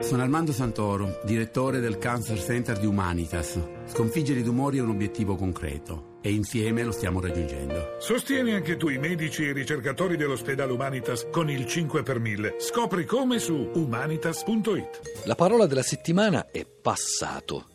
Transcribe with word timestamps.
Sono 0.00 0.22
Armando 0.22 0.50
Santoro, 0.50 1.20
direttore 1.24 1.78
del 1.78 1.98
Cancer 1.98 2.40
Center 2.40 2.78
di 2.78 2.86
Humanitas. 2.86 3.60
Sconfiggere 3.84 4.40
i 4.40 4.42
tumori 4.42 4.78
è 4.78 4.80
un 4.80 4.88
obiettivo 4.88 5.36
concreto 5.36 6.16
e 6.22 6.32
insieme 6.32 6.82
lo 6.82 6.90
stiamo 6.90 7.20
raggiungendo. 7.20 7.96
Sostieni 7.98 8.54
anche 8.54 8.78
tu 8.78 8.88
i 8.88 8.96
medici 8.96 9.44
e 9.44 9.50
i 9.50 9.52
ricercatori 9.52 10.16
dell'ospedale 10.16 10.72
Humanitas 10.72 11.26
con 11.30 11.50
il 11.50 11.66
5 11.66 12.02
per 12.02 12.18
1000. 12.18 12.56
Scopri 12.58 13.04
come 13.04 13.38
su 13.38 13.70
humanitas.it. 13.74 15.00
La 15.24 15.34
parola 15.34 15.66
della 15.66 15.82
settimana 15.82 16.50
è 16.50 16.64
passato. 16.64 17.66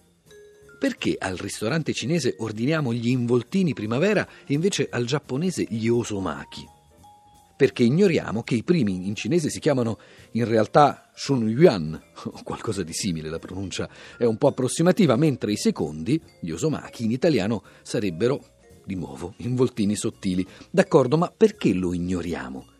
Perché 0.79 1.15
al 1.19 1.37
ristorante 1.37 1.93
cinese 1.93 2.35
ordiniamo 2.39 2.91
gli 2.91 3.07
involtini 3.07 3.73
primavera 3.73 4.27
e 4.47 4.53
invece 4.53 4.87
al 4.89 5.05
giapponese 5.05 5.63
gli 5.69 5.87
osomaki? 5.87 6.74
Perché 7.55 7.83
ignoriamo 7.83 8.43
che 8.43 8.55
i 8.55 8.63
primi 8.63 9.07
in 9.07 9.15
cinese 9.15 9.49
si 9.49 9.59
chiamano 9.59 9.97
in 10.31 10.45
realtà 10.45 11.09
Shun 11.13 11.47
Yuan, 11.47 11.93
o 12.23 12.41
qualcosa 12.43 12.83
di 12.83 12.93
simile, 12.93 13.29
la 13.29 13.39
pronuncia 13.39 13.89
è 14.17 14.25
un 14.25 14.37
po' 14.37 14.47
approssimativa, 14.47 15.15
mentre 15.15 15.51
i 15.51 15.57
secondi, 15.57 16.21
gli 16.39 16.51
osomaki, 16.51 17.05
in 17.05 17.11
italiano 17.11 17.63
sarebbero, 17.81 18.43
di 18.85 18.95
nuovo, 18.95 19.33
involtini 19.37 19.95
sottili. 19.95 20.45
D'accordo, 20.69 21.17
ma 21.17 21.33
perché 21.35 21.73
lo 21.73 21.93
ignoriamo? 21.93 22.73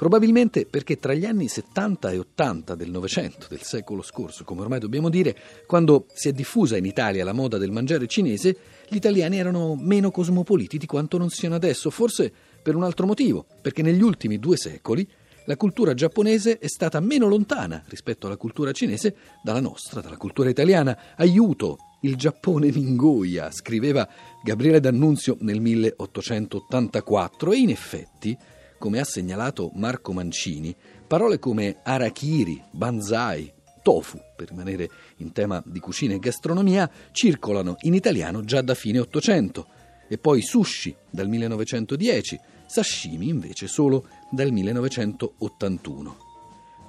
Probabilmente 0.00 0.64
perché 0.64 0.96
tra 0.96 1.12
gli 1.12 1.26
anni 1.26 1.46
70 1.46 2.10
e 2.10 2.18
80 2.20 2.74
del 2.74 2.90
Novecento, 2.90 3.46
del 3.50 3.60
secolo 3.60 4.00
scorso, 4.00 4.44
come 4.44 4.62
ormai 4.62 4.78
dobbiamo 4.78 5.10
dire, 5.10 5.36
quando 5.66 6.06
si 6.14 6.30
è 6.30 6.32
diffusa 6.32 6.78
in 6.78 6.86
Italia 6.86 7.22
la 7.22 7.34
moda 7.34 7.58
del 7.58 7.70
mangiare 7.70 8.06
cinese, 8.06 8.56
gli 8.88 8.96
italiani 8.96 9.36
erano 9.36 9.76
meno 9.78 10.10
cosmopoliti 10.10 10.78
di 10.78 10.86
quanto 10.86 11.18
non 11.18 11.28
siano 11.28 11.54
adesso, 11.54 11.90
forse 11.90 12.32
per 12.62 12.74
un 12.74 12.82
altro 12.82 13.06
motivo, 13.06 13.46
perché 13.60 13.82
negli 13.82 14.02
ultimi 14.02 14.38
due 14.38 14.56
secoli 14.56 15.08
la 15.46 15.56
cultura 15.56 15.94
giapponese 15.94 16.58
è 16.58 16.68
stata 16.68 17.00
meno 17.00 17.26
lontana 17.26 17.82
rispetto 17.88 18.26
alla 18.26 18.36
cultura 18.36 18.72
cinese 18.72 19.16
dalla 19.42 19.60
nostra, 19.60 20.00
dalla 20.00 20.16
cultura 20.16 20.48
italiana. 20.48 20.96
Aiuto, 21.16 21.78
il 22.02 22.16
Giappone 22.16 22.70
mi 22.70 22.80
ingoia, 22.80 23.50
scriveva 23.50 24.08
Gabriele 24.44 24.80
D'Annunzio 24.80 25.36
nel 25.40 25.60
1884 25.60 27.52
e 27.52 27.56
in 27.56 27.70
effetti, 27.70 28.36
come 28.78 29.00
ha 29.00 29.04
segnalato 29.04 29.70
Marco 29.74 30.12
Mancini, 30.12 30.74
parole 31.06 31.38
come 31.38 31.78
arakiri, 31.82 32.62
banzai, 32.70 33.52
tofu, 33.82 34.20
per 34.36 34.50
rimanere 34.50 34.88
in 35.16 35.32
tema 35.32 35.62
di 35.66 35.80
cucina 35.80 36.14
e 36.14 36.18
gastronomia, 36.18 36.88
circolano 37.12 37.76
in 37.80 37.94
italiano 37.94 38.44
già 38.44 38.60
da 38.60 38.74
fine 38.74 39.00
Ottocento 39.00 39.66
e 40.12 40.18
poi 40.18 40.42
sushi 40.42 40.92
dal 41.08 41.28
1910, 41.28 42.40
sashimi 42.66 43.28
invece 43.28 43.68
solo 43.68 44.08
dal 44.28 44.50
1981. 44.50 46.16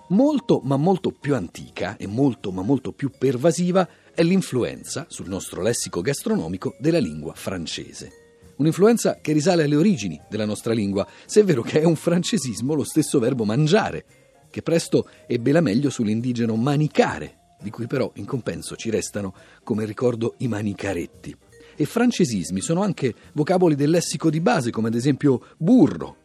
Molto 0.08 0.60
ma 0.64 0.76
molto 0.76 1.12
più 1.12 1.36
antica 1.36 1.98
e 1.98 2.08
molto 2.08 2.52
ma 2.52 2.64
molto 2.64 2.92
più 2.92 3.12
pervasiva 3.16 3.88
è 4.12 4.24
l'influenza 4.24 5.06
sul 5.08 5.30
nostro 5.30 5.62
lessico 5.62 6.02
gastronomico 6.02 6.76
della 6.80 6.98
lingua 6.98 7.34
francese. 7.36 8.12
Un'influenza 8.58 9.20
che 9.22 9.34
risale 9.34 9.66
alle 9.66 9.76
origini 9.76 10.20
della 10.28 10.46
nostra 10.46 10.74
lingua, 10.74 11.08
se 11.28 11.42
è 11.42 11.44
vero 11.44 11.62
che 11.62 11.80
è 11.80 11.84
un 11.84 11.96
francesismo 11.96 12.74
lo 12.74 12.84
stesso 12.84 13.20
verbo 13.20 13.46
mangiare, 13.46 14.06
che 14.50 14.64
presto 14.64 15.08
ebbe 15.28 15.52
la 15.52 15.62
meglio 15.62 15.92
sull'indigeno 15.92 16.56
manicare, 16.56 17.56
di 17.62 17.70
cui 17.70 17.86
però 17.86 18.12
in 18.16 18.26
compenso 18.26 18.76
ci 18.76 18.90
restano 18.90 19.36
come 19.64 19.86
ricordo 19.86 20.34
i 20.40 20.48
manicaretti 20.48 21.38
e 21.82 21.86
francesismi 21.86 22.62
sono 22.62 22.84
anche 22.84 23.12
vocaboli 23.34 23.74
del 23.74 23.90
lessico 23.90 24.30
di 24.30 24.40
base, 24.40 24.70
come 24.70 24.90
ad 24.90 24.94
esempio 24.94 25.42
burro, 25.58 26.18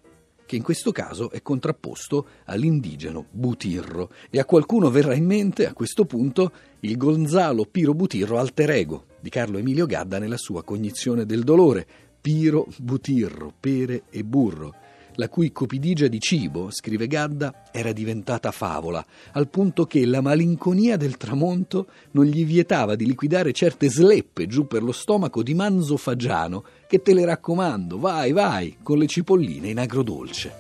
che 0.44 0.54
in 0.54 0.62
questo 0.62 0.92
caso 0.92 1.30
è 1.30 1.40
contrapposto 1.40 2.26
all'indigeno 2.44 3.24
butirro. 3.30 4.10
E 4.28 4.38
a 4.38 4.44
qualcuno 4.44 4.90
verrà 4.90 5.14
in 5.14 5.24
mente, 5.24 5.66
a 5.66 5.72
questo 5.72 6.04
punto, 6.04 6.52
il 6.80 6.98
Gonzalo 6.98 7.64
Piro 7.64 7.94
Butirro 7.94 8.38
alter 8.38 8.70
ego 8.70 9.06
di 9.18 9.30
Carlo 9.30 9.56
Emilio 9.56 9.86
Gadda 9.86 10.18
nella 10.18 10.36
sua 10.36 10.62
cognizione 10.62 11.24
del 11.24 11.42
dolore. 11.42 11.86
Piro 12.20 12.66
Butirro, 12.76 13.54
pere 13.58 14.02
e 14.10 14.24
burro 14.24 14.74
la 15.16 15.28
cui 15.28 15.52
copidigia 15.52 16.08
di 16.08 16.20
cibo, 16.20 16.70
scrive 16.70 17.06
Gadda, 17.06 17.64
era 17.72 17.92
diventata 17.92 18.50
favola, 18.50 19.04
al 19.32 19.48
punto 19.48 19.84
che 19.86 20.06
la 20.06 20.20
malinconia 20.20 20.96
del 20.96 21.16
tramonto 21.16 21.88
non 22.12 22.24
gli 22.24 22.44
vietava 22.44 22.94
di 22.94 23.06
liquidare 23.06 23.52
certe 23.52 23.90
sleppe 23.90 24.46
giù 24.46 24.66
per 24.66 24.82
lo 24.82 24.92
stomaco 24.92 25.42
di 25.42 25.54
manzo 25.54 25.96
fagiano, 25.96 26.64
che 26.86 27.02
te 27.02 27.12
le 27.14 27.24
raccomando, 27.24 27.98
vai, 27.98 28.32
vai, 28.32 28.76
con 28.82 28.98
le 28.98 29.06
cipolline 29.06 29.68
in 29.68 29.78
agrodolce. 29.78 30.54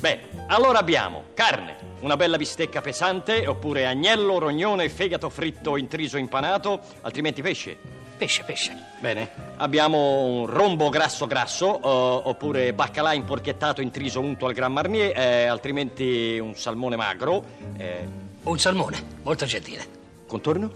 Bene, 0.00 0.37
allora 0.48 0.78
abbiamo 0.78 1.24
carne, 1.34 1.76
una 2.00 2.16
bella 2.16 2.36
bistecca 2.36 2.80
pesante, 2.80 3.46
oppure 3.46 3.86
agnello, 3.86 4.38
rognone 4.38 4.88
fegato 4.88 5.28
fritto 5.28 5.76
intriso 5.76 6.16
impanato, 6.16 6.80
altrimenti 7.02 7.42
pesce. 7.42 7.76
Pesce, 8.16 8.42
pesce. 8.44 8.76
Bene. 8.98 9.30
Abbiamo 9.58 10.24
un 10.24 10.46
rombo 10.46 10.88
grasso 10.88 11.26
grasso, 11.26 11.78
uh, 11.80 12.28
oppure 12.28 12.72
baccalà 12.72 13.12
imporchettato 13.12 13.80
intriso 13.80 14.20
unto 14.20 14.46
al 14.46 14.54
Gran 14.54 14.72
Marnier, 14.72 15.16
eh, 15.16 15.46
altrimenti 15.46 16.38
un 16.40 16.54
salmone 16.56 16.96
magro. 16.96 17.44
Eh. 17.76 18.08
Un 18.42 18.58
salmone, 18.58 19.04
molto 19.22 19.44
gentile. 19.44 19.86
Contorno? 20.26 20.70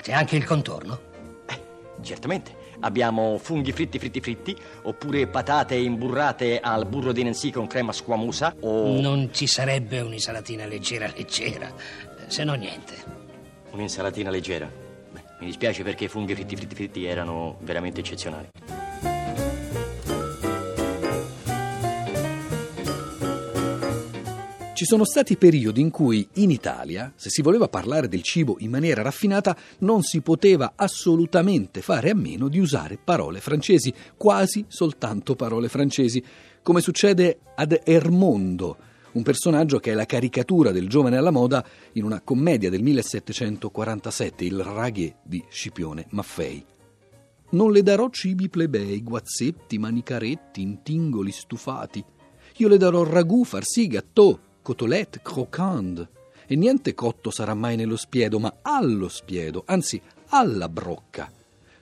C'è 0.00 0.12
anche 0.12 0.36
il 0.36 0.44
contorno? 0.44 0.98
Eh, 1.46 1.60
certamente. 2.02 2.59
Abbiamo 2.80 3.38
funghi 3.38 3.72
fritti 3.72 3.98
fritti 3.98 4.20
fritti, 4.20 4.56
oppure 4.82 5.26
patate 5.26 5.74
imburrate 5.74 6.60
al 6.60 6.86
burro 6.86 7.12
di 7.12 7.22
Nancy 7.22 7.50
con 7.50 7.66
crema 7.66 7.92
squamosa 7.92 8.54
o... 8.60 9.00
Non 9.00 9.30
ci 9.32 9.46
sarebbe 9.46 10.00
un'insalatina 10.00 10.66
leggera 10.66 11.10
leggera, 11.14 11.72
se 12.26 12.44
no 12.44 12.54
niente. 12.54 12.94
Un'insalatina 13.70 14.30
leggera? 14.30 14.70
Beh, 15.12 15.22
mi 15.40 15.46
dispiace 15.46 15.82
perché 15.82 16.04
i 16.04 16.08
funghi 16.08 16.34
fritti 16.34 16.56
fritti 16.56 16.74
fritti 16.74 17.04
erano 17.04 17.58
veramente 17.60 18.00
eccezionali. 18.00 18.69
Ci 24.80 24.86
sono 24.86 25.04
stati 25.04 25.36
periodi 25.36 25.82
in 25.82 25.90
cui 25.90 26.26
in 26.36 26.50
Italia, 26.50 27.12
se 27.14 27.28
si 27.28 27.42
voleva 27.42 27.68
parlare 27.68 28.08
del 28.08 28.22
cibo 28.22 28.56
in 28.60 28.70
maniera 28.70 29.02
raffinata, 29.02 29.54
non 29.80 30.02
si 30.02 30.22
poteva 30.22 30.72
assolutamente 30.74 31.82
fare 31.82 32.08
a 32.08 32.14
meno 32.14 32.48
di 32.48 32.58
usare 32.58 32.96
parole 32.96 33.40
francesi, 33.40 33.92
quasi 34.16 34.64
soltanto 34.68 35.36
parole 35.36 35.68
francesi, 35.68 36.24
come 36.62 36.80
succede 36.80 37.40
ad 37.56 37.78
Ermondo, 37.84 38.78
un 39.12 39.22
personaggio 39.22 39.80
che 39.80 39.90
è 39.90 39.94
la 39.94 40.06
caricatura 40.06 40.70
del 40.70 40.88
giovane 40.88 41.18
alla 41.18 41.30
moda 41.30 41.62
in 41.92 42.04
una 42.04 42.22
commedia 42.22 42.70
del 42.70 42.80
1747, 42.80 44.44
Il 44.46 44.62
Raghe 44.62 45.16
di 45.22 45.44
Scipione 45.50 46.06
Maffei. 46.12 46.64
Non 47.50 47.70
le 47.70 47.82
darò 47.82 48.08
cibi 48.08 48.48
plebei, 48.48 49.02
guazzetti, 49.02 49.76
manicaretti, 49.76 50.62
intingoli 50.62 51.32
stufati. 51.32 52.02
Io 52.56 52.68
le 52.68 52.78
darò 52.78 53.04
ragù, 53.04 53.44
farsi, 53.44 53.86
gâteau, 53.86 54.48
cotolette, 54.62 55.20
croquande. 55.22 56.08
E 56.46 56.56
niente 56.56 56.94
cotto 56.94 57.30
sarà 57.30 57.54
mai 57.54 57.76
nello 57.76 57.96
spiedo, 57.96 58.38
ma 58.38 58.58
allo 58.62 59.08
spiedo, 59.08 59.62
anzi 59.66 60.00
alla 60.30 60.68
brocca. 60.68 61.30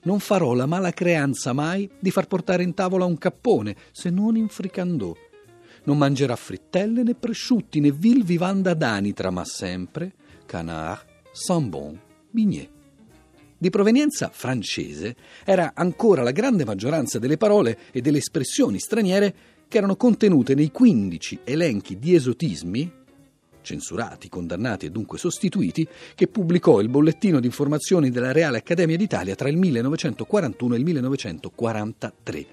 Non 0.03 0.21
farò 0.21 0.55
la 0.55 0.67
mala 0.67 0.93
creanza 0.93 1.53
mai 1.53 1.91
di 1.99 2.11
far 2.11 2.27
portare 2.27 2.63
in 2.63 2.75
tavola 2.75 3.05
un 3.05 3.19
cappone, 3.19 3.77
se 3.93 4.11
non 4.11 4.37
in 4.37 4.49
fricandò. 4.49 5.15
Non 5.85 5.99
mangerà 5.99 6.37
frittelle 6.37 7.03
né 7.03 7.15
prosciutti 7.15 7.81
né 7.81 7.91
vil 7.91 8.25
vivanda 8.25 8.75
d'anitra, 8.75 9.31
ma 9.31 9.45
sempre 9.45 10.13
canard, 10.45 11.05
sambon, 11.33 11.99
bignè. 12.31 12.69
Di 13.61 13.71
provenienza 13.71 14.31
francese 14.33 15.17
era 15.45 15.73
ancora 15.75 16.23
la 16.23 16.31
grande 16.31 16.65
maggioranza 16.65 17.19
delle 17.19 17.37
parole 17.37 17.79
e 17.91 18.01
delle 18.01 18.19
espressioni 18.19 18.79
straniere 18.79 19.35
che 19.69 19.77
erano 19.77 19.97
contenute 19.97 20.55
nei 20.55 20.71
15 20.71 21.41
elenchi 21.45 21.99
di 21.99 22.15
esotismi, 22.15 22.91
censurati, 23.61 24.31
condannati 24.31 24.87
e 24.87 24.91
dunque 24.91 25.19
sostituiti, 25.19 25.87
che 26.15 26.27
pubblicò 26.27 26.81
il 26.81 26.89
bollettino 26.89 27.39
di 27.39 27.47
informazioni 27.47 28.11
della 28.11 28.33
Reale 28.33 28.59
Accademia 28.59 28.97
d'Italia 28.97 29.35
tra 29.35 29.49
il 29.49 29.59
1941 29.59 30.75
e 30.75 30.79
il 30.79 30.85
1943. 30.85 32.47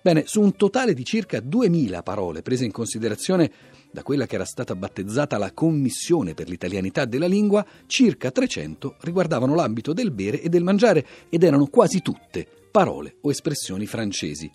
Bene, 0.00 0.24
su 0.26 0.40
un 0.40 0.56
totale 0.56 0.94
di 0.94 1.04
circa 1.04 1.40
2000 1.40 2.02
parole 2.02 2.42
prese 2.42 2.64
in 2.64 2.72
considerazione 2.72 3.50
da 3.90 4.02
quella 4.02 4.26
che 4.26 4.34
era 4.34 4.44
stata 4.44 4.74
battezzata 4.74 5.38
la 5.38 5.52
Commissione 5.52 6.34
per 6.34 6.48
l'italianità 6.48 7.04
della 7.04 7.26
lingua, 7.26 7.64
circa 7.86 8.30
300 8.30 8.96
riguardavano 9.00 9.54
l'ambito 9.54 9.92
del 9.92 10.10
bere 10.10 10.40
e 10.40 10.48
del 10.48 10.62
mangiare 10.62 11.06
ed 11.28 11.42
erano 11.42 11.66
quasi 11.66 12.00
tutte 12.00 12.46
parole 12.70 13.16
o 13.22 13.30
espressioni 13.30 13.86
francesi. 13.86 14.50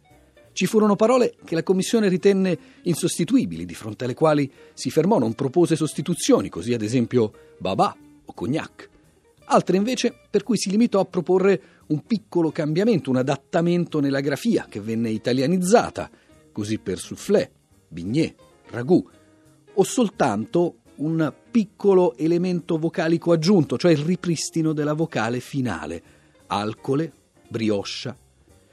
Ci 0.53 0.67
furono 0.67 0.95
parole 0.95 1.35
che 1.43 1.55
la 1.55 1.63
Commissione 1.63 2.07
ritenne 2.07 2.57
insostituibili, 2.83 3.65
di 3.65 3.73
fronte 3.73 4.05
alle 4.05 4.13
quali 4.13 4.49
si 4.73 4.91
fermò, 4.91 5.17
non 5.17 5.33
propose 5.33 5.75
sostituzioni, 5.75 6.49
così 6.49 6.73
ad 6.73 6.83
esempio 6.83 7.31
babà 7.57 7.95
o 8.25 8.33
cognac. 8.33 8.89
Altre 9.45 9.77
invece 9.77 10.13
per 10.29 10.43
cui 10.43 10.57
si 10.57 10.69
limitò 10.69 10.99
a 10.99 11.05
proporre 11.05 11.61
un 11.87 12.05
piccolo 12.05 12.51
cambiamento, 12.51 13.09
un 13.09 13.17
adattamento 13.17 13.99
nella 13.99 14.21
grafia 14.21 14.67
che 14.69 14.79
venne 14.79 15.09
italianizzata. 15.09 16.09
così 16.51 16.77
per 16.77 16.99
soufflé, 16.99 17.51
bignè, 17.87 18.33
ragù, 18.69 19.03
o 19.73 19.83
soltanto 19.83 20.75
un 20.97 21.33
piccolo 21.49 22.15
elemento 22.15 22.77
vocalico 22.77 23.31
aggiunto, 23.31 23.77
cioè 23.77 23.91
il 23.91 23.97
ripristino 23.97 24.71
della 24.71 24.93
vocale 24.93 25.39
finale, 25.39 26.01
alcole, 26.47 27.11
brioscia. 27.47 28.15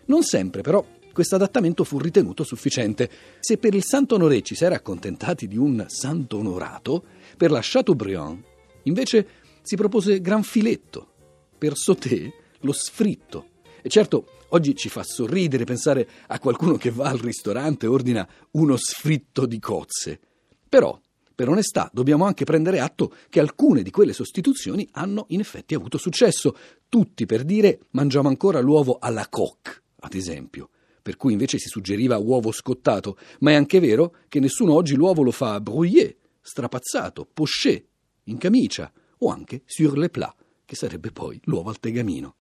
Non 0.07 0.23
sempre, 0.23 0.61
però, 0.61 0.85
questo 1.13 1.35
adattamento 1.35 1.85
fu 1.85 1.99
ritenuto 1.99 2.45
sufficiente. 2.45 3.11
Se 3.41 3.59
per 3.59 3.75
il 3.75 3.85
Santo 3.85 4.15
Honoré 4.15 4.43
ci 4.43 4.55
si 4.55 4.65
era 4.65 4.77
accontentati 4.77 5.47
di 5.49 5.57
un 5.57 5.85
santo 5.89 6.39
onorato, 6.39 7.05
per 7.37 7.51
la 7.51 7.61
Chateaubriand 7.63 8.43
invece 8.85 9.27
si 9.63 9.77
propose 9.77 10.21
gran 10.21 10.43
filetto, 10.43 11.09
per 11.59 11.77
Sauté 11.77 12.33
lo 12.61 12.73
sfritto. 12.73 13.47
E 13.83 13.89
certo, 13.89 14.27
oggi 14.49 14.75
ci 14.75 14.89
fa 14.89 15.03
sorridere 15.03 15.65
pensare 15.65 16.09
a 16.29 16.39
qualcuno 16.39 16.77
che 16.77 16.91
va 16.91 17.09
al 17.09 17.19
ristorante 17.19 17.87
e 17.87 17.89
ordina 17.89 18.29
uno 18.53 18.77
sfritto 18.77 19.47
di 19.47 19.59
cozze. 19.59 20.21
Però, 20.69 20.99
per 21.35 21.49
onestà, 21.49 21.91
dobbiamo 21.93 22.25
anche 22.25 22.45
prendere 22.45 22.81
atto 22.81 23.15
che 23.29 23.41
alcune 23.41 23.83
di 23.83 23.91
quelle 23.91 24.13
sostituzioni 24.13 24.87
hanno 24.93 25.27
in 25.29 25.41
effetti 25.41 25.75
avuto 25.75 25.99
successo. 25.99 26.55
Tutti 26.89 27.27
per 27.27 27.45
dire 27.45 27.81
mangiamo 27.91 28.29
ancora 28.29 28.61
l'uovo 28.61 28.99
alla 29.01 29.27
coque, 29.29 29.83
ad 30.01 30.15
esempio, 30.15 30.71
per 31.01 31.17
cui 31.17 31.33
invece 31.33 31.59
si 31.59 31.69
suggeriva 31.69 32.19
uovo 32.19 32.53
scottato, 32.53 33.17
ma 33.41 33.53
è 33.53 33.55
anche 33.55 33.81
vero 33.81 34.17
che 34.29 34.41
nessuno 34.41 34.75
oggi 34.75 34.95
l'uovo 34.95 35.23
lo 35.23 35.31
fa 35.31 35.61
brouillé, 35.61 36.17
strapazzato, 36.41 37.29
poché, 37.33 37.87
in 38.25 38.39
camicia 38.39 38.93
o 39.19 39.31
anche 39.31 39.63
sur 39.65 39.97
le 39.99 40.09
plat, 40.09 40.35
che 40.65 40.77
sarebbe 40.77 41.11
poi 41.11 41.41
l'uovo 41.45 41.71
al 41.71 41.81
tegamino. 41.81 42.37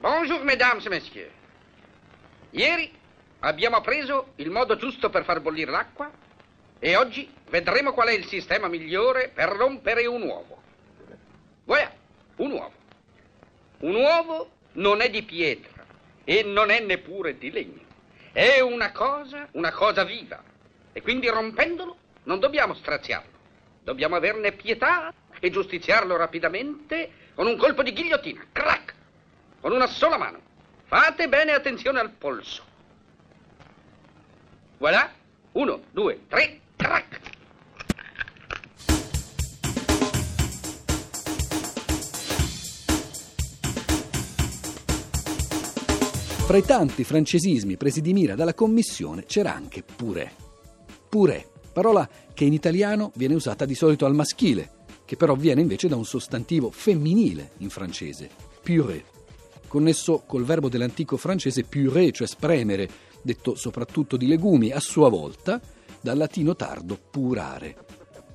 Bonjour, 0.00 0.42
mesdames 0.44 0.84
et 0.84 0.90
messieurs. 0.90 1.32
Ieri 2.50 2.90
abbiamo 3.40 3.76
appreso 3.76 4.32
il 4.36 4.50
modo 4.50 4.76
giusto 4.76 5.10
per 5.10 5.24
far 5.24 5.40
bollire 5.40 5.70
l'acqua 5.70 6.10
e 6.80 6.96
oggi 6.96 7.30
vedremo 7.50 7.92
qual 7.92 8.08
è 8.08 8.12
il 8.12 8.26
sistema 8.26 8.68
migliore 8.68 9.30
per 9.34 9.48
rompere 9.48 10.06
un 10.06 10.22
uovo. 10.22 10.62
Voilà, 11.64 11.92
un 12.36 12.52
uovo. 12.52 12.72
Un 13.80 13.94
uovo 13.94 14.50
non 14.72 15.00
è 15.00 15.10
di 15.10 15.22
pietra 15.22 15.84
e 16.24 16.42
non 16.42 16.70
è 16.70 16.80
neppure 16.80 17.36
di 17.36 17.50
legno. 17.50 17.86
È 18.32 18.60
una 18.60 18.92
cosa, 18.92 19.48
una 19.52 19.72
cosa 19.72 20.04
viva. 20.04 20.42
E 20.92 21.02
quindi 21.02 21.28
rompendolo 21.28 21.96
non 22.24 22.38
dobbiamo 22.38 22.74
straziarlo. 22.74 23.36
Dobbiamo 23.82 24.16
averne 24.16 24.52
pietà 24.52 25.12
e 25.40 25.50
giustiziarlo 25.50 26.16
rapidamente 26.16 27.10
con 27.34 27.46
un 27.46 27.56
colpo 27.56 27.82
di 27.82 27.92
ghigliottina. 27.92 28.46
Crack! 28.52 28.94
Con 29.60 29.72
una 29.72 29.86
sola 29.86 30.16
mano. 30.16 30.40
Fate 30.84 31.28
bene 31.28 31.52
attenzione 31.52 31.98
al 31.98 32.10
polso. 32.10 32.62
Voilà. 34.78 35.12
Uno, 35.52 35.82
due, 35.90 36.20
tre! 36.28 36.60
Fra 46.48 46.56
i 46.56 46.62
tanti 46.62 47.04
francesismi 47.04 47.76
presi 47.76 48.00
di 48.00 48.14
mira 48.14 48.34
dalla 48.34 48.54
commissione 48.54 49.26
c'era 49.26 49.54
anche 49.54 49.82
purè. 49.82 50.30
Purè, 51.06 51.46
parola 51.74 52.08
che 52.32 52.44
in 52.44 52.54
italiano 52.54 53.12
viene 53.16 53.34
usata 53.34 53.66
di 53.66 53.74
solito 53.74 54.06
al 54.06 54.14
maschile, 54.14 54.70
che 55.04 55.16
però 55.16 55.34
viene 55.34 55.60
invece 55.60 55.88
da 55.88 55.96
un 55.96 56.06
sostantivo 56.06 56.70
femminile 56.70 57.50
in 57.58 57.68
francese, 57.68 58.30
purée, 58.62 59.04
connesso 59.66 60.22
col 60.26 60.44
verbo 60.44 60.70
dell'antico 60.70 61.18
francese 61.18 61.64
purée, 61.64 62.12
cioè 62.12 62.26
spremere, 62.26 62.88
detto 63.20 63.54
soprattutto 63.54 64.16
di 64.16 64.26
legumi, 64.26 64.70
a 64.70 64.80
sua 64.80 65.10
volta 65.10 65.60
dal 66.00 66.16
latino 66.16 66.54
tardo 66.56 66.98
purare, 67.10 67.76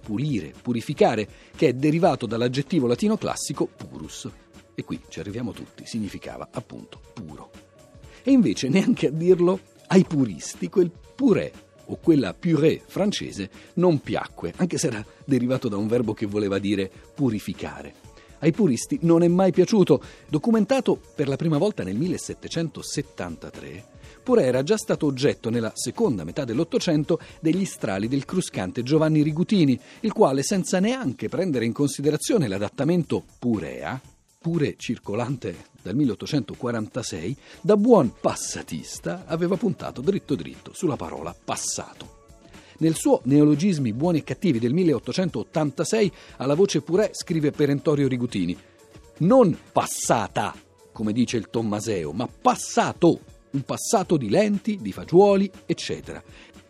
pulire, 0.02 0.54
purificare, 0.62 1.28
che 1.56 1.70
è 1.70 1.74
derivato 1.74 2.26
dall'aggettivo 2.26 2.88
latino 2.88 3.18
classico 3.18 3.66
purus. 3.68 4.30
E 4.76 4.84
qui 4.84 5.00
ci 5.08 5.20
arriviamo 5.20 5.52
tutti, 5.52 5.86
significava 5.86 6.50
appunto 6.52 7.00
puro. 7.14 7.52
E 8.24 8.32
invece 8.32 8.70
neanche 8.70 9.08
a 9.08 9.12
dirlo 9.12 9.60
ai 9.88 10.04
puristi 10.04 10.70
quel 10.70 10.92
purè 11.16 11.52
o 11.86 11.98
quella 11.98 12.34
purée 12.34 12.82
francese 12.86 13.50
non 13.76 14.00
piacque, 14.00 14.54
anche 14.58 14.78
se 14.78 14.88
era 14.88 15.06
derivato 15.26 15.68
da 15.68 15.78
un 15.78 15.88
verbo 15.88 16.14
che 16.14 16.26
voleva 16.26 16.58
dire 16.60 16.90
purificare. 17.14 18.03
Ai 18.44 18.52
puristi 18.52 19.00
non 19.04 19.24
è 19.24 19.28
mai 19.30 19.54
piaciuto, 19.54 20.04
documentato 20.28 21.00
per 21.16 21.30
la 21.30 21.38
prima 21.38 21.58
volta 21.58 21.82
nel 21.84 21.96
1773, 21.96 23.86
pure 24.22 24.44
era 24.44 24.64
già 24.64 24.76
stato 24.76 25.06
oggetto 25.06 25.50
nella 25.50 25.72
seconda 25.76 26.26
metà 26.26 26.44
dell'Ottocento 26.44 27.22
degli 27.40 27.64
strali 27.64 28.10
del 28.10 28.26
cruscante 28.26 28.84
Giovanni 28.84 29.22
Rigutini, 29.22 29.80
il 30.02 30.12
quale, 30.12 30.44
senza 30.44 30.82
neanche 30.82 31.30
prendere 31.30 31.64
in 31.64 31.72
considerazione 31.72 32.50
l'adattamento 32.50 33.24
purea, 33.40 33.98
pure 34.42 34.76
circolante 34.76 35.68
dal 35.82 35.96
1846, 35.96 37.38
da 37.62 37.78
buon 37.78 38.12
passatista 38.20 39.24
aveva 39.26 39.56
puntato 39.56 40.02
dritto 40.02 40.36
dritto 40.36 40.74
sulla 40.74 40.98
parola 40.98 41.34
passato. 41.34 42.13
Nel 42.84 42.96
suo 42.96 43.22
Neologismi 43.24 43.94
buoni 43.94 44.18
e 44.18 44.24
cattivi 44.26 44.60
del 44.60 44.74
1886 44.74 46.12
alla 46.36 46.54
voce 46.54 46.82
purè 46.82 47.12
scrive 47.14 47.52
perentorio 47.52 48.10
Rigutini 48.10 48.58
non 49.20 49.58
passata, 49.72 50.54
come 50.92 51.14
dice 51.14 51.38
il 51.38 51.50
Tommaseo, 51.50 52.12
ma 52.12 52.28
passato, 52.28 53.22
un 53.52 53.62
passato 53.62 54.18
di 54.18 54.28
lenti, 54.28 54.80
di 54.82 54.92
fagioli, 54.92 55.50
eccetera. 55.66 56.22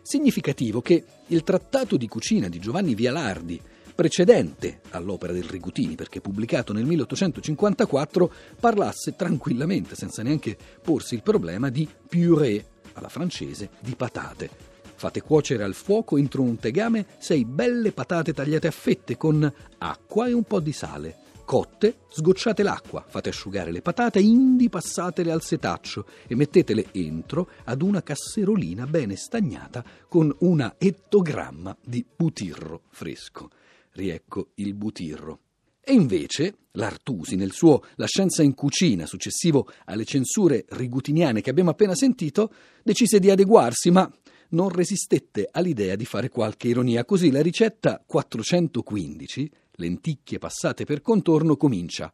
Significativo 0.02 0.80
che 0.80 1.02
il 1.26 1.42
trattato 1.42 1.96
di 1.96 2.06
cucina 2.06 2.48
di 2.48 2.60
Giovanni 2.60 2.94
Vialardi, 2.94 3.60
precedente 3.92 4.82
all'opera 4.90 5.32
del 5.32 5.42
Rigutini, 5.42 5.96
perché 5.96 6.20
pubblicato 6.20 6.72
nel 6.72 6.84
1854, 6.84 8.32
parlasse 8.60 9.16
tranquillamente, 9.16 9.96
senza 9.96 10.22
neanche 10.22 10.56
porsi 10.80 11.16
il 11.16 11.22
problema, 11.22 11.70
di 11.70 11.88
purée 12.08 12.64
alla 12.92 13.08
francese 13.08 13.70
di 13.80 13.96
patate. 13.96 14.73
Fate 15.04 15.20
cuocere 15.20 15.64
al 15.64 15.74
fuoco 15.74 16.16
entro 16.16 16.40
un 16.40 16.56
tegame 16.56 17.04
sei 17.18 17.44
belle 17.44 17.92
patate 17.92 18.32
tagliate 18.32 18.68
a 18.68 18.70
fette 18.70 19.18
con 19.18 19.52
acqua 19.76 20.28
e 20.28 20.32
un 20.32 20.44
po' 20.44 20.60
di 20.60 20.72
sale. 20.72 21.16
Cotte, 21.44 21.96
sgocciate 22.08 22.62
l'acqua, 22.62 23.04
fate 23.06 23.28
asciugare 23.28 23.70
le 23.70 23.82
patate, 23.82 24.20
indi 24.20 24.70
passatele 24.70 25.30
al 25.30 25.42
setaccio 25.42 26.06
e 26.26 26.34
mettetele 26.34 26.86
entro 26.92 27.50
ad 27.64 27.82
una 27.82 28.02
casserolina 28.02 28.86
bene 28.86 29.14
stagnata 29.16 29.84
con 30.08 30.34
una 30.38 30.76
ettogramma 30.78 31.76
di 31.84 32.02
butirro 32.16 32.84
fresco 32.88 33.50
riecco 33.90 34.52
il 34.54 34.72
butirro. 34.72 35.40
E 35.82 35.92
invece 35.92 36.54
l'Artusi, 36.72 37.36
nel 37.36 37.52
suo 37.52 37.84
La 37.96 38.06
scienza 38.06 38.42
in 38.42 38.54
cucina, 38.54 39.04
successivo 39.04 39.68
alle 39.84 40.06
censure 40.06 40.64
rigutiniane 40.70 41.42
che 41.42 41.50
abbiamo 41.50 41.68
appena 41.68 41.94
sentito, 41.94 42.50
decise 42.82 43.18
di 43.18 43.30
adeguarsi, 43.30 43.90
ma 43.90 44.10
non 44.54 44.70
resistette 44.70 45.48
all'idea 45.50 45.96
di 45.96 46.04
fare 46.04 46.28
qualche 46.28 46.68
ironia. 46.68 47.04
Così 47.04 47.30
la 47.30 47.42
ricetta 47.42 48.02
415, 48.04 49.50
lenticchie 49.72 50.38
passate 50.38 50.84
per 50.84 51.02
contorno, 51.02 51.56
comincia. 51.56 52.12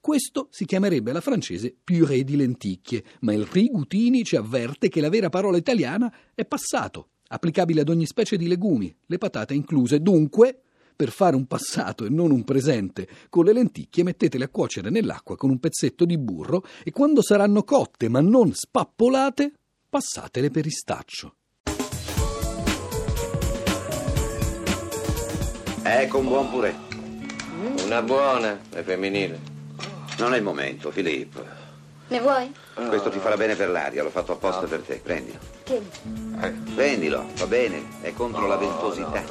Questo 0.00 0.48
si 0.50 0.64
chiamerebbe 0.64 1.10
alla 1.10 1.20
francese 1.20 1.72
purée 1.84 2.24
di 2.24 2.34
lenticchie, 2.34 3.04
ma 3.20 3.32
il 3.32 3.46
Rigutini 3.46 4.24
ci 4.24 4.34
avverte 4.34 4.88
che 4.88 5.00
la 5.00 5.08
vera 5.08 5.28
parola 5.28 5.56
italiana 5.56 6.12
è 6.34 6.44
passato, 6.44 7.10
applicabile 7.28 7.82
ad 7.82 7.88
ogni 7.88 8.06
specie 8.06 8.36
di 8.36 8.48
legumi, 8.48 8.92
le 9.06 9.18
patate 9.18 9.54
incluse. 9.54 10.00
Dunque, 10.00 10.60
per 10.96 11.10
fare 11.10 11.36
un 11.36 11.46
passato 11.46 12.04
e 12.04 12.08
non 12.08 12.30
un 12.30 12.42
presente 12.42 13.08
con 13.28 13.44
le 13.44 13.52
lenticchie 13.52 14.02
mettetele 14.02 14.44
a 14.44 14.48
cuocere 14.48 14.90
nell'acqua 14.90 15.36
con 15.36 15.50
un 15.50 15.58
pezzetto 15.58 16.04
di 16.04 16.18
burro 16.18 16.64
e 16.82 16.90
quando 16.90 17.22
saranno 17.22 17.62
cotte 17.62 18.08
ma 18.08 18.20
non 18.20 18.52
spappolate, 18.52 19.52
passatele 19.88 20.50
per 20.50 20.66
istaccio. 20.66 21.36
Ecco 25.84 26.18
un 26.18 26.26
buon 26.26 26.50
purè. 26.50 26.74
Una 27.84 28.02
buona 28.02 28.60
e 28.72 28.82
femminile. 28.82 29.40
Non 30.18 30.32
è 30.32 30.36
il 30.36 30.42
momento, 30.42 30.90
Filippo. 30.90 31.44
Ne 32.08 32.20
vuoi? 32.20 32.52
Questo 32.74 33.10
ti 33.10 33.18
farà 33.18 33.36
bene 33.36 33.56
per 33.56 33.68
l'aria, 33.68 34.02
l'ho 34.02 34.10
fatto 34.10 34.32
apposta 34.32 34.66
per 34.66 34.80
te. 34.80 35.00
Prendilo. 35.02 35.38
Tieni. 35.64 35.88
Prendilo, 36.74 37.26
va 37.36 37.46
bene, 37.46 37.82
è 38.00 38.12
contro 38.12 38.46
la 38.46 38.56
ventosità. 38.56 39.24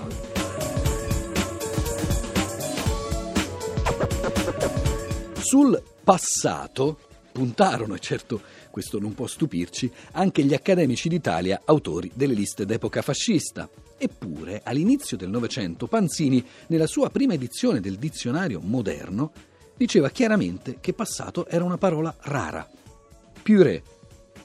Sul 5.40 5.82
passato 6.04 6.98
puntarono, 7.32 7.96
e 7.96 8.00
certo 8.00 8.42
questo 8.70 9.00
non 9.00 9.14
può 9.14 9.28
stupirci, 9.28 9.92
anche 10.14 10.44
gli 10.44 10.54
accademici 10.54 11.08
d'Italia 11.08 11.62
autori 11.66 12.12
delle 12.14 12.34
liste 12.34 12.66
d'epoca 12.66 13.02
fascista. 13.02 13.70
Eppure, 14.04 14.62
all'inizio 14.64 15.16
del 15.16 15.30
Novecento, 15.30 15.86
Panzini, 15.86 16.44
nella 16.70 16.88
sua 16.88 17.12
prima 17.12 17.36
edizione 17.36 17.80
del 17.80 17.98
dizionario 17.98 18.60
moderno, 18.60 19.32
diceva 19.78 20.10
chiaramente 20.10 20.80
che 20.80 20.94
passato 20.94 21.46
era 21.46 21.64
una 21.64 21.78
parola 21.78 22.12
rara. 22.22 22.68
Purée. 23.44 23.84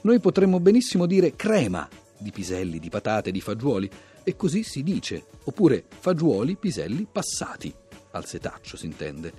Noi 0.01 0.19
potremmo 0.19 0.59
benissimo 0.59 1.07
dire 1.07 1.35
crema 1.35 1.89
di 2.19 2.29
piselli, 2.29 2.77
di 2.77 2.89
patate, 2.89 3.31
di 3.31 3.41
fagioli, 3.41 3.89
e 4.23 4.35
così 4.35 4.61
si 4.61 4.83
dice, 4.83 5.25
oppure 5.45 5.85
fagioli, 5.89 6.55
piselli, 6.55 7.07
passati, 7.11 7.73
al 8.11 8.27
setaccio 8.27 8.77
si 8.77 8.85
intende. 8.85 9.33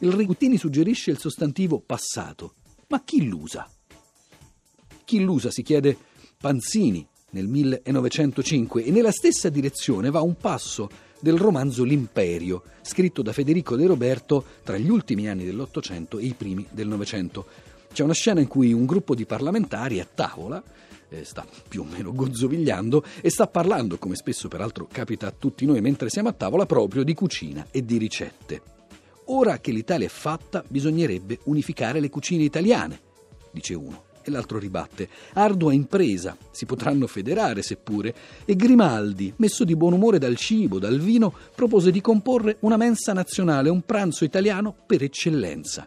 Il 0.00 0.12
Rigutini 0.12 0.58
suggerisce 0.58 1.10
il 1.10 1.18
sostantivo 1.18 1.80
passato, 1.80 2.56
ma 2.88 3.02
chi 3.02 3.24
l'usa? 3.24 3.66
Chi 5.02 5.24
l'usa 5.24 5.50
si 5.50 5.62
chiede 5.62 5.96
Panzini 6.38 7.08
nel 7.36 7.48
1905 7.48 8.82
e 8.82 8.90
nella 8.90 9.10
stessa 9.10 9.50
direzione 9.50 10.10
va 10.10 10.22
un 10.22 10.36
passo 10.36 10.88
del 11.20 11.36
romanzo 11.36 11.84
L'Imperio, 11.84 12.62
scritto 12.80 13.20
da 13.20 13.32
Federico 13.32 13.76
De 13.76 13.86
Roberto 13.86 14.42
tra 14.62 14.78
gli 14.78 14.88
ultimi 14.88 15.28
anni 15.28 15.44
dell'Ottocento 15.44 16.18
e 16.18 16.24
i 16.24 16.34
primi 16.34 16.66
del 16.70 16.88
Novecento. 16.88 17.44
C'è 17.92 18.02
una 18.02 18.14
scena 18.14 18.40
in 18.40 18.48
cui 18.48 18.72
un 18.72 18.86
gruppo 18.86 19.14
di 19.14 19.26
parlamentari 19.26 20.00
a 20.00 20.08
tavola 20.12 20.62
eh, 21.10 21.24
sta 21.24 21.46
più 21.68 21.82
o 21.82 21.84
meno 21.84 22.12
gozzovigliando 22.14 23.04
e 23.20 23.28
sta 23.28 23.46
parlando, 23.46 23.98
come 23.98 24.16
spesso 24.16 24.48
peraltro 24.48 24.88
capita 24.90 25.26
a 25.26 25.34
tutti 25.36 25.66
noi 25.66 25.82
mentre 25.82 26.08
siamo 26.08 26.30
a 26.30 26.32
tavola, 26.32 26.64
proprio 26.64 27.04
di 27.04 27.12
cucina 27.12 27.66
e 27.70 27.84
di 27.84 27.98
ricette. 27.98 28.62
Ora 29.26 29.58
che 29.58 29.72
l'Italia 29.72 30.06
è 30.06 30.10
fatta, 30.10 30.64
bisognerebbe 30.66 31.40
unificare 31.44 32.00
le 32.00 32.08
cucine 32.08 32.44
italiane, 32.44 33.00
dice 33.50 33.74
uno 33.74 34.05
e 34.26 34.30
l'altro 34.30 34.58
ribatte. 34.58 35.08
Ardua 35.34 35.72
impresa, 35.72 36.36
si 36.50 36.66
potranno 36.66 37.06
federare 37.06 37.62
seppure, 37.62 38.14
e 38.44 38.56
Grimaldi, 38.56 39.32
messo 39.36 39.64
di 39.64 39.76
buon 39.76 39.92
umore 39.92 40.18
dal 40.18 40.36
cibo, 40.36 40.78
dal 40.78 40.98
vino, 40.98 41.32
propose 41.54 41.90
di 41.90 42.00
comporre 42.00 42.56
una 42.60 42.76
mensa 42.76 43.12
nazionale, 43.12 43.70
un 43.70 43.82
pranzo 43.82 44.24
italiano 44.24 44.74
per 44.86 45.02
eccellenza. 45.02 45.86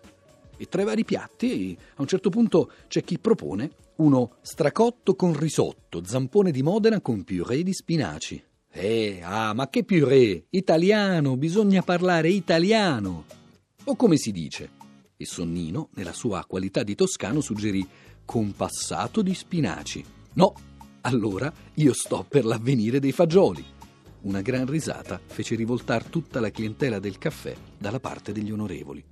E 0.58 0.66
tra 0.68 0.82
i 0.82 0.86
vari 0.86 1.06
piatti, 1.06 1.78
a 1.96 2.02
un 2.02 2.08
certo 2.08 2.30
punto 2.30 2.72
c'è 2.88 3.04
chi 3.04 3.18
propone 3.20 3.72
uno 3.98 4.36
stracotto 4.42 5.16
con 5.16 5.38
risotto, 5.38 6.04
zampone 6.06 6.52
di 6.52 6.64
Modena 6.64 7.02
con 7.02 7.24
purè 7.24 7.62
di 7.62 7.74
spinaci. 7.74 8.44
Eh, 8.72 9.20
ah, 9.24 9.54
ma 9.54 9.70
che 9.70 9.84
purè? 9.84 10.44
Italiano, 10.52 11.38
bisogna 11.38 11.82
parlare 11.82 12.30
italiano. 12.30 13.26
O 13.86 13.96
come 13.96 14.18
si 14.18 14.32
dice? 14.32 14.70
E 15.18 15.26
Sonnino, 15.26 15.90
nella 15.96 16.14
sua 16.14 16.46
qualità 16.48 16.84
di 16.84 16.96
toscano, 16.96 17.42
suggerì 17.42 17.86
compassato 18.30 19.24
di 19.24 19.34
spinaci. 19.34 20.06
No, 20.34 20.54
allora 21.02 21.52
io 21.74 21.94
sto 21.94 22.24
per 22.30 22.46
l'avvenire 22.46 23.00
dei 23.00 23.12
fagioli. 23.12 23.66
Una 24.22 24.42
gran 24.42 24.68
risata 24.68 25.20
fece 25.26 25.56
rivoltare 25.56 26.12
tutta 26.12 26.40
la 26.40 26.52
clientela 26.52 27.00
del 27.00 27.18
caffè 27.18 27.56
dalla 27.76 28.00
parte 28.00 28.32
degli 28.32 28.52
onorevoli. 28.52 29.04